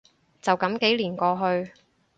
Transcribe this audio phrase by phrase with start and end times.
[0.41, 1.71] 就噉幾年過去